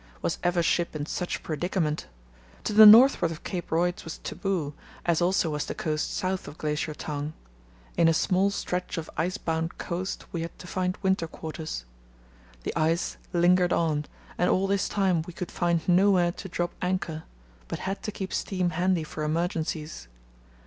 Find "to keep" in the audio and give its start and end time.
18.01-18.33